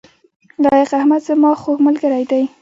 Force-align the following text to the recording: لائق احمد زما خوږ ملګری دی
لائق 0.63 0.89
احمد 0.99 1.21
زما 1.27 1.51
خوږ 1.61 1.77
ملګری 1.87 2.23
دی 2.31 2.43